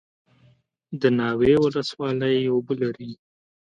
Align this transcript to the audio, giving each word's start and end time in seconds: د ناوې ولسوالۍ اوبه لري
د 1.01 1.03
ناوې 1.17 1.53
ولسوالۍ 1.63 2.37
اوبه 2.51 2.73
لري 2.81 3.11